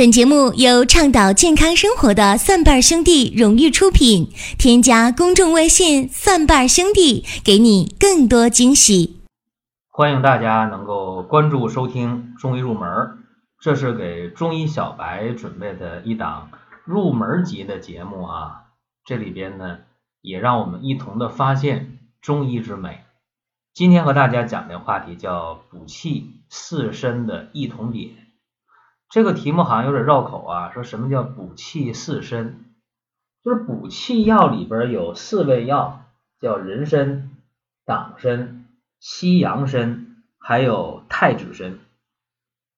[0.00, 4.30] 本节目由倡导健康生活的蒜瓣兄弟荣誉出品。
[4.58, 9.20] 添加公众微信“蒜瓣兄弟”，给你更多惊喜。
[9.90, 13.18] 欢迎大家能够关注收听中医入门，
[13.60, 16.50] 这是给中医小白准备的一档
[16.86, 18.68] 入门级的节目啊。
[19.04, 19.80] 这里边呢，
[20.22, 23.00] 也让我们一同的发现中医之美。
[23.74, 28.12] 今天和大家讲的话题叫补气四参的异同点。
[29.10, 32.60] 这个题目好像有点绕口啊，说什么叫补气四参？
[33.42, 36.04] 就是补气药里边有四味药，
[36.40, 37.30] 叫人参、
[37.84, 38.66] 党参、
[39.00, 40.06] 西洋参，
[40.38, 41.78] 还有太子参。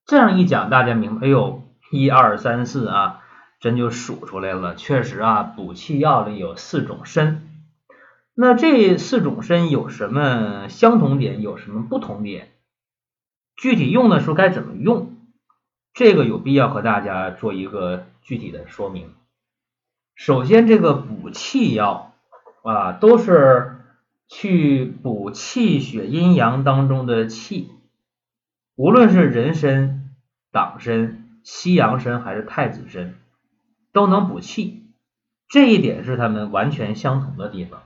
[0.07, 1.27] 这样一讲，大家明白？
[1.27, 3.21] 哎呦，一二三四啊，
[3.59, 4.73] 真就数出来了。
[4.73, 7.47] 确实啊，补气药里有四种参。
[8.33, 11.43] 那这四种参有什么相同点？
[11.43, 12.51] 有什么不同点？
[13.55, 15.12] 具体用的时候该怎么用？
[15.93, 19.13] 这个有必要和大家做一个具体的说明。
[20.15, 22.13] 首先，这个补气药
[22.63, 23.77] 啊，都是
[24.27, 27.69] 去补气血阴阳当中的气，
[28.75, 30.09] 无论是人参、
[30.51, 33.13] 党参、西洋参还是太子参，
[33.91, 34.81] 都能补气。
[35.47, 37.83] 这一点是他们完全相同的地方，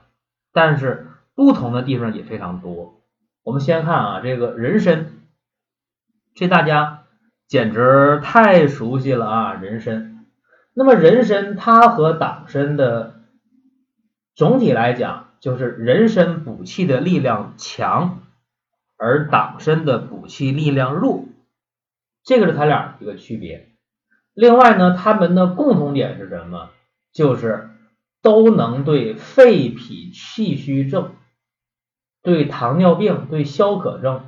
[0.52, 3.02] 但是不同的地方也非常多。
[3.42, 5.12] 我们先看啊，这个人参，
[6.34, 6.97] 这大家。
[7.48, 9.54] 简直太熟悉了啊！
[9.54, 10.26] 人参，
[10.74, 13.22] 那么人参它和党参的
[14.34, 18.20] 总体来讲，就是人参补气的力量强，
[18.98, 21.24] 而党参的补气力量弱，
[22.22, 23.70] 这个是它俩一个区别。
[24.34, 26.68] 另外呢，它们的共同点是什么？
[27.14, 27.70] 就是
[28.20, 31.12] 都能对肺脾气虚症、
[32.22, 34.26] 对糖尿病、对消渴症、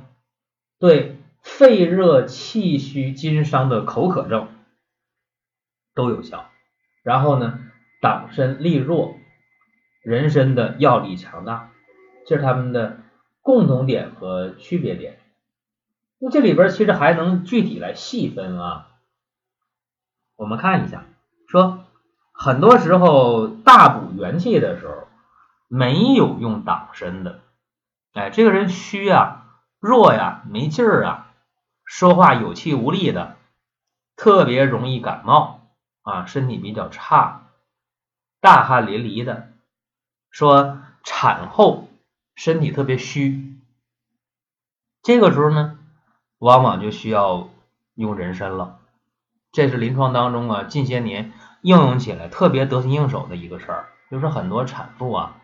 [0.79, 1.20] 对。
[1.41, 4.49] 肺热气虚津伤的口渴症
[5.93, 6.49] 都有效，
[7.03, 7.59] 然后呢，
[7.99, 9.15] 党参力弱，
[10.03, 11.71] 人参的药力强大，
[12.27, 12.99] 这是他们的
[13.41, 15.19] 共同点和区别点。
[16.19, 18.89] 那这里边其实还能具体来细分啊，
[20.35, 21.05] 我们看一下，
[21.47, 21.85] 说
[22.31, 25.07] 很多时候大补元气的时候
[25.67, 27.41] 没有用党参的，
[28.13, 29.45] 哎，这个人虚啊、
[29.79, 31.27] 弱呀、没劲儿啊。
[31.91, 33.35] 说话有气无力的，
[34.15, 35.67] 特别容易感冒
[36.03, 37.49] 啊，身体比较差，
[38.39, 39.51] 大汗淋漓的，
[40.29, 41.89] 说产后
[42.33, 43.57] 身体特别虚，
[45.03, 45.77] 这个时候呢，
[46.39, 47.49] 往往就需要
[47.95, 48.79] 用人参了。
[49.51, 55.41] 这是临床当中啊，近些年应用起来特别得心应手的一个事儿，就是很多产妇啊，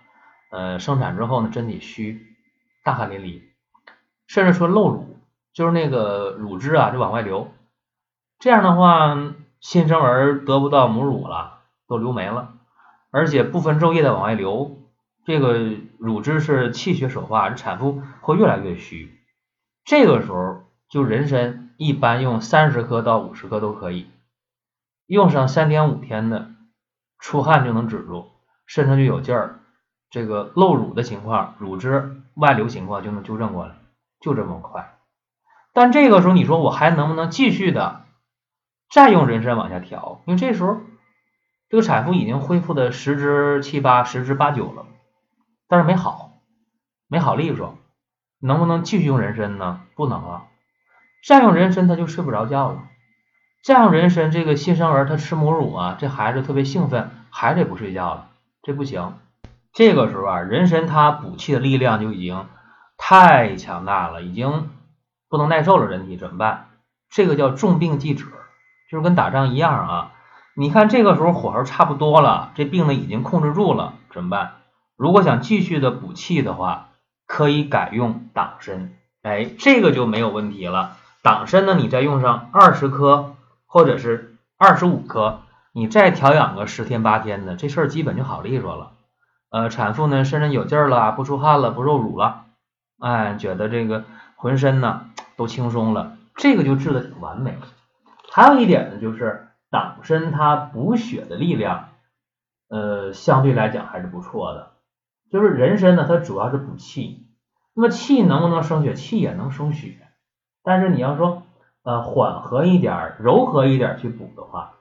[0.52, 2.38] 呃，生产之后呢，身体虚，
[2.86, 3.42] 大汗淋漓，
[4.28, 5.17] 甚至说漏乳。
[5.58, 7.48] 就是那个乳汁啊，就往外流，
[8.38, 12.54] 这样的话，新生儿得不到母乳了，都流没了，
[13.10, 14.78] 而且部分昼夜的往外流，
[15.26, 15.58] 这个
[15.98, 19.18] 乳汁是气血所化，产妇会越来越虚。
[19.84, 24.12] 这个时候，就人参一般用三十克到五十克都可以，
[25.08, 26.52] 用上三天五天的，
[27.18, 28.28] 出汗就能止住，
[28.68, 29.62] 身上就有劲儿，
[30.12, 33.74] 这个漏乳的情况，乳汁外流情况就能纠正过来，
[34.22, 34.97] 就这么快。
[35.78, 38.06] 但这个时候，你说我还能不能继续的
[38.90, 40.24] 再用人参往下调？
[40.26, 40.78] 因为这时候
[41.70, 44.88] 这个产妇已经恢复的十之七八、十之八九了，
[45.68, 46.32] 但是没好，
[47.08, 47.78] 没好利索，
[48.40, 49.82] 能不能继续用人参呢？
[49.94, 50.48] 不能了，
[51.24, 52.82] 再用人参他就睡不着觉了。
[53.64, 58.30] 再用人参，这个新生儿他吃母乳啊，这孩子特别兴奋，还得不睡觉了，
[58.64, 59.14] 这不行。
[59.74, 62.48] 这个时候啊，人参它补气的力量就已经
[62.98, 64.72] 太强大了，已经。
[65.30, 66.68] 不能耐受了，人体怎么办？
[67.10, 68.26] 这个叫重病忌止，
[68.92, 70.12] 就是跟打仗一样啊。
[70.56, 74.56] 你看这个时候火候差不多了，这病呢已经控制住了，怎么办？
[74.98, 76.90] 如果想继续的补气的话，
[77.26, 80.98] 可以改用党参，哎，这个就没有问题了。
[81.22, 83.36] 党参呢，你再用上二十颗
[83.66, 85.42] 或者是二十五颗，
[85.72, 88.92] 你再调养个十天八天的，这事儿基本就好利索了。
[89.50, 92.46] 呃，产妇呢身上有劲儿了，不出汗了，不漏乳了，
[93.00, 94.04] 哎，觉得这个。
[94.38, 97.58] 浑身呢都轻松了，这个就治的挺完美。
[98.32, 101.90] 还有一点呢，就是党参它补血的力量，
[102.70, 104.74] 呃，相对来讲还是不错的。
[105.32, 107.26] 就是人参呢，它主要是补气，
[107.74, 108.94] 那么气能不能生血？
[108.94, 109.98] 气也能生血，
[110.64, 111.42] 但是你要说
[111.82, 114.76] 呃缓和一点、柔和一点去补的话，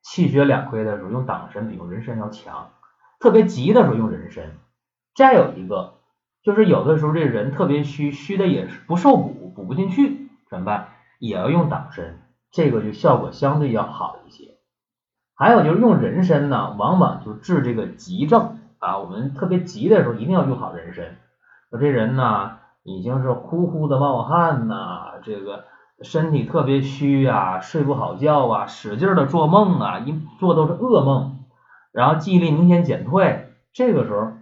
[0.00, 2.70] 气血两亏的时候用党参比用人参要强。
[3.18, 4.44] 特别急的时候用人参。
[5.16, 5.94] 再有一个。
[6.42, 10.88] 就是有的时候这人特别虚，虚的也是不受补，补不进去，怎么办？
[11.18, 12.18] 也要用党参。
[12.50, 14.56] 这个就效果相对要好一些。
[15.34, 21.16] 还有就是用人参呢，往往就治这个急症啊，我们特别急的时候一定要用好人参。
[21.70, 25.64] 说这人呢，已经是呼呼的冒汗呐，这个
[26.02, 31.38] 身体特别虚啊，睡不好觉啊，使劲的做梦啊，一做都是噩梦，
[31.92, 34.32] 然后记忆力明显减退，这个时候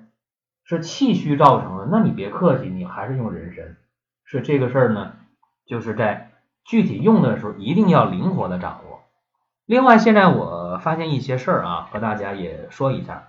[0.77, 3.77] 是气虚造成的，那你别客气，你还是用人参。
[4.25, 5.15] 是这个事儿呢，
[5.67, 6.31] 就是在
[6.65, 9.01] 具体用的时候一定要灵活的掌握。
[9.67, 13.25] 另外，现在我发现一些事儿啊，和大家也说一下。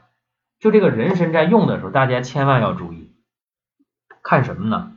[0.59, 3.11] 就这个人参在用的时候，大家千万要注意，
[4.21, 4.91] 看什么呢？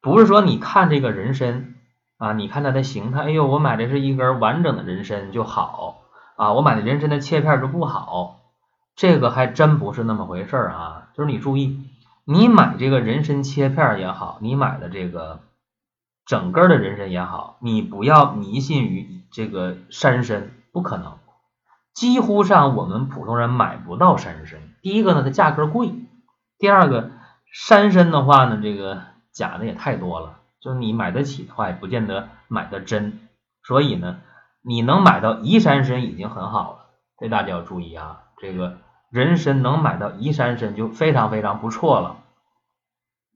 [0.00, 1.76] 不是说你看这个人参
[2.18, 6.02] 啊，你看它的形态，哎呦，我买的是一根完整的人参就好
[6.34, 8.40] 啊，我买的人参的切片就不好，
[8.96, 11.05] 这个还真不是那么回事儿啊。
[11.16, 11.88] 就是你注意，
[12.24, 15.40] 你买这个人参切片也好，你买的这个
[16.26, 20.50] 整根的人参也好，你不要迷信于这个山参。
[20.72, 21.16] 不可能，
[21.94, 24.60] 几乎上我们普通人买不到山参。
[24.82, 25.88] 第一个呢，它价格贵；
[26.58, 27.12] 第二个，
[27.50, 29.00] 山参的话呢，这个
[29.32, 33.20] 假的也太多了，就是你买得起的话，也不见得买的真。
[33.66, 34.18] 所以呢，
[34.60, 36.78] 你能买到宜山参已经很好了，
[37.18, 38.24] 这大家要注意啊。
[38.36, 38.76] 这个
[39.16, 42.22] 人参能买到宜山参就非常非常不错了。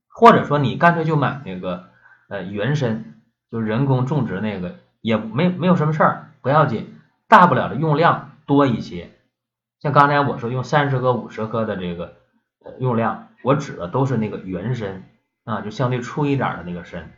[0.07, 1.85] 或者说，你干脆就买那个
[2.29, 3.15] 呃原参，
[3.49, 6.99] 就人工种植那个，也没没有什么事儿，不要紧。
[7.27, 9.09] 大不了的用量多一些，
[9.79, 12.13] 像刚才我说用三十克、五十克的这个
[12.77, 15.03] 用量，我指的都是那个原参
[15.45, 17.09] 啊，就相对粗一点的那个参，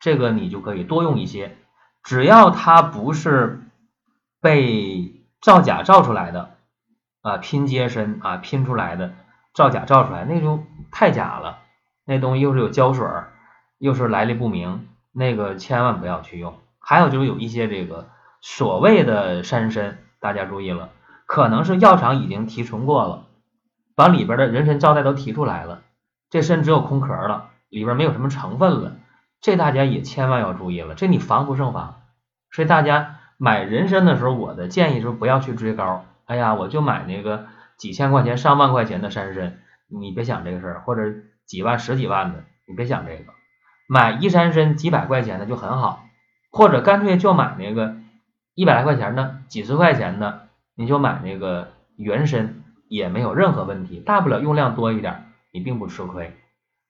[0.00, 1.56] 这个你就可以多用一些，
[2.02, 3.60] 只要它不是
[4.40, 6.56] 被造假造出来的
[7.22, 9.12] 啊，拼接参啊拼出来的，
[9.54, 11.58] 造假造出来那就太假了，
[12.04, 13.06] 那东西又是有胶水，
[13.78, 16.58] 又是来历不明，那个千万不要去用。
[16.78, 18.08] 还有就是有一些这个。
[18.42, 20.88] 所谓的山参，大家注意了，
[21.26, 23.26] 可能是药厂已经提纯过了，
[23.94, 25.82] 把里边的人参皂苷都提出来了，
[26.30, 28.96] 这参只有空壳了，里边没有什么成分了，
[29.42, 32.00] 这大家也千万要注意了，这你防不胜防。
[32.50, 36.06] 所以大家买人参的时候，我的建议就是不要去追高。
[36.30, 37.46] 哎呀，我就买那个
[37.76, 41.02] 几千块钱、上万块钱的山参，你别想这个事儿，或者
[41.44, 43.32] 几万、十几万的，你别想这个。
[43.88, 46.04] 买一山参几百块钱的就很好，
[46.52, 47.96] 或者干脆就买那个。
[48.54, 56.36] 一百来块钱的，几十块钱的，你就买那个原参也没有任何问题，大不了用量多一点，你并不吃亏。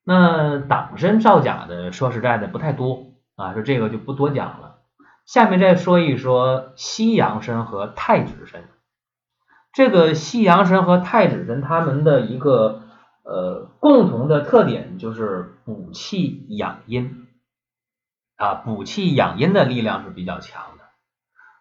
[0.04, 4.80] 那党参造假的，说实在的不太多啊，说这个就不多讲了。
[5.24, 8.64] 下面再说一说西洋参和太子参。
[9.72, 12.82] 这个西洋参和太子参，它们的一个
[13.22, 17.26] 呃共同的特点就是补气养阴
[18.36, 20.84] 啊，补气养阴的力量是比较强的。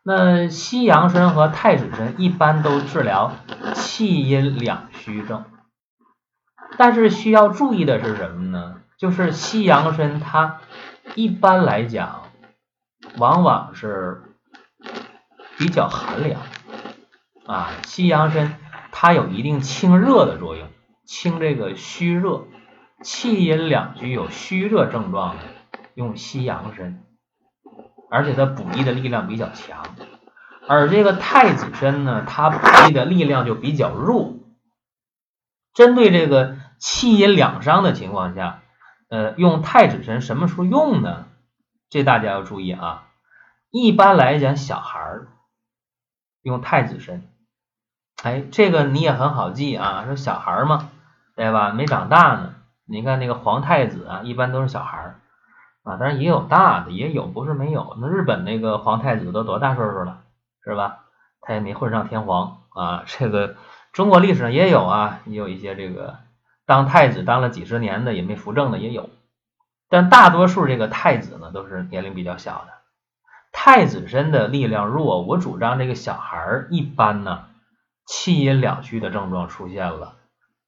[0.01, 3.33] 那西洋参和太子参一般都治疗
[3.75, 5.45] 气阴两虚症，
[6.77, 8.81] 但是需要注意的是什么呢？
[8.97, 10.61] 就是西洋参它
[11.15, 12.23] 一般来讲，
[13.17, 14.23] 往往是
[15.57, 16.41] 比较寒凉
[17.49, 17.71] 啊。
[17.83, 18.57] 西洋参
[18.91, 20.67] 它有一定清热的作用，
[21.05, 22.45] 清这个虚热，
[23.03, 25.43] 气阴两虚有虚热症状的，
[25.95, 27.03] 用西洋参。
[28.11, 29.83] 而且它补益的力量比较强，
[30.67, 34.33] 而这个太子参呢，它补益的力量就比较弱。
[35.75, 38.63] 针对这个气阴两伤的情况下，
[39.09, 41.27] 呃，用太子参什么时候用呢？
[41.91, 43.07] 这大家要注意啊。
[43.69, 45.27] 一般来讲，小孩儿
[46.41, 47.21] 用太子参，
[48.23, 50.89] 哎，这个你也很好记啊，说小孩嘛，
[51.35, 51.71] 对吧？
[51.71, 52.55] 没长大呢。
[52.85, 55.15] 你看那个皇太子啊，一般都是小孩。
[55.83, 57.95] 啊，当然也有大的，也有不是没有。
[58.01, 60.19] 那日本那个皇太子都多大岁数了，
[60.63, 60.99] 是吧？
[61.41, 63.03] 他也没混上天皇啊。
[63.05, 63.55] 这个
[63.93, 66.17] 中国历史上也有啊，也有一些这个
[66.65, 69.09] 当太子当了几十年的也没扶正的也有。
[69.87, 72.73] 但大多数这个太子呢，都是年龄比较小的。
[73.53, 77.45] 太子身的力量弱，我主张这个小孩一般呢，
[78.11, 80.15] 气阴两虚的症状出现了，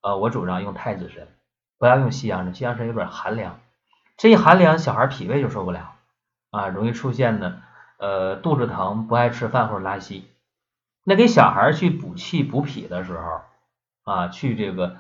[0.02, 1.28] 呃，我主张用太子参，
[1.80, 3.60] 不要用西洋参，西洋参有点寒凉。
[4.16, 5.96] 这一寒凉，小孩脾胃就受不了
[6.52, 7.64] 啊，容易出现呢，
[7.98, 10.28] 呃，肚子疼、不爱吃饭或者拉稀。
[11.04, 13.42] 那给小孩去补气补脾的时候
[14.04, 14.98] 啊，去这个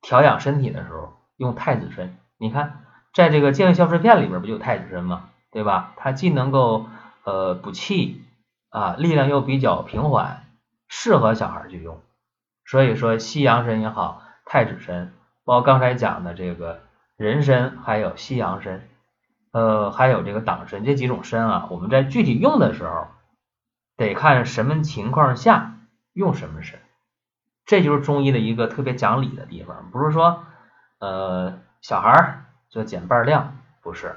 [0.00, 2.16] 调养身体的时候，用太子参。
[2.38, 5.28] 你看，在这个健胃消食片里边不就有太子参吗？
[5.50, 5.92] 对吧？
[5.98, 6.86] 它既能够
[7.24, 8.24] 呃补气
[8.70, 10.45] 啊，力量又比较平缓，
[10.88, 12.00] 适合小孩去用。
[12.64, 15.12] 所以说，西洋参也好，太子参，
[15.44, 16.80] 包括刚才讲的这个。
[17.18, 18.86] 人参还有西洋参，
[19.50, 23.06] 呃，还有这个党参这几种参啊，我们在具体用的时候
[23.96, 25.78] 得看什么情况下
[26.12, 26.78] 用什么参。
[27.64, 30.44] 这就是中医的一个特别讲理的地方，不是说
[30.98, 34.16] 呃小孩就减半量，不是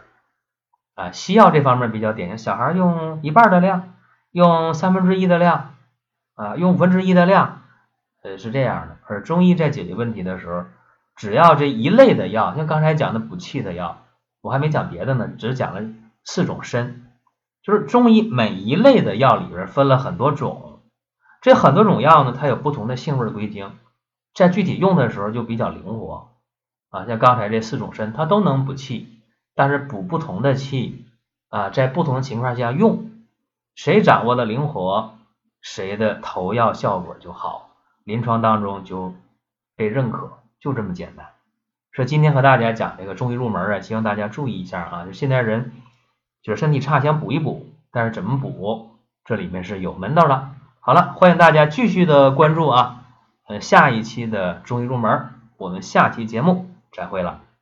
[0.95, 1.13] 啊。
[1.13, 3.93] 西药这方面比较典型，小孩用一半的量，
[4.31, 5.73] 用三分之一的量
[6.39, 7.63] 啊，用五分之一的量，
[8.23, 8.97] 呃是这样的。
[9.07, 10.63] 而中医在解决问题的时候，
[11.17, 14.05] 只要这一类的药，像刚才讲的补气的药，
[14.39, 15.81] 我还没讲别的呢，只讲了
[16.23, 17.01] 四种参。
[17.61, 20.79] 就是中医每一类的药里边分了很多种，
[21.41, 23.73] 这很多种药呢，它有不同的性味归经，
[24.33, 26.29] 在具体用的时候就比较灵活
[26.89, 27.05] 啊。
[27.05, 29.19] 像刚才这四种参，它都能补气，
[29.55, 31.05] 但是补不同的气
[31.49, 33.11] 啊，在不同的情况下用，
[33.75, 35.18] 谁掌握的灵活，
[35.61, 37.69] 谁的投药效果就好，
[38.03, 39.13] 临床当中就
[39.75, 41.27] 被认可，就这么简单。
[41.91, 45.73] 说今天和大家讲这个中医入门啊，希望大家注意一下啊，就现在人。
[46.41, 48.91] 就是身体差，想补一补，但是怎么补？
[49.25, 50.51] 这里面是有门道的。
[50.79, 53.03] 好了，欢迎大家继续的关注啊，
[53.45, 57.41] 呃，下一期的中医入门，我们下期节目再会了。